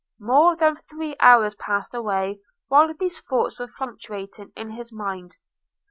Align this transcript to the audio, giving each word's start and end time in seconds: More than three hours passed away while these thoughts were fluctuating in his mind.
More 0.19 0.55
than 0.55 0.77
three 0.77 1.15
hours 1.19 1.53
passed 1.53 1.93
away 1.93 2.39
while 2.69 2.91
these 2.91 3.19
thoughts 3.21 3.59
were 3.59 3.67
fluctuating 3.67 4.51
in 4.55 4.71
his 4.71 4.91
mind. 4.91 5.37